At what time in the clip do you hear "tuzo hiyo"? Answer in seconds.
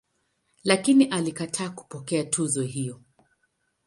2.25-3.01